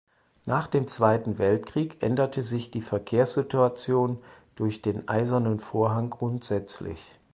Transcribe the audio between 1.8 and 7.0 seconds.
änderte sich die Verkehrssituation durch den Eisernen Vorhang grundsätzlich.